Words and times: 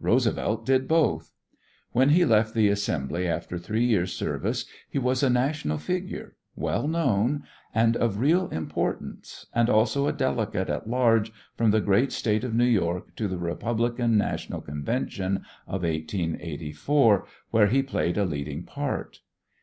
Roosevelt 0.00 0.66
did 0.66 0.86
both. 0.86 1.32
When 1.92 2.10
he 2.10 2.26
left 2.26 2.52
the 2.52 2.68
assembly 2.68 3.26
after 3.26 3.56
three 3.58 3.86
years' 3.86 4.12
service 4.12 4.66
he 4.90 4.98
was 4.98 5.22
a 5.22 5.30
national 5.30 5.78
figure, 5.78 6.36
well 6.54 6.86
known, 6.86 7.44
and 7.74 7.96
of 7.96 8.18
real 8.18 8.50
importance, 8.50 9.46
and 9.54 9.70
also 9.70 10.06
a 10.06 10.12
delegate 10.12 10.68
at 10.68 10.90
large 10.90 11.32
from 11.56 11.70
the 11.70 11.80
great 11.80 12.12
State 12.12 12.44
of 12.44 12.54
New 12.54 12.66
York 12.66 13.16
to 13.16 13.28
the 13.28 13.38
Republican 13.38 14.18
national 14.18 14.60
convention 14.60 15.38
of 15.66 15.84
1884, 15.84 17.24
where 17.50 17.68
he 17.68 17.82
played 17.82 18.18
a 18.18 18.26
leading 18.26 18.64
part. 18.64 19.20